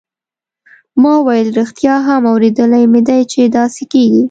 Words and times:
ما 1.01 1.11
وویل 1.17 1.49
ریښتیا 1.57 1.95
هم 2.07 2.21
اوریدلي 2.31 2.83
مې 2.91 3.01
دي 3.07 3.19
چې 3.31 3.41
داسې 3.57 3.83
کیږي. 3.91 4.19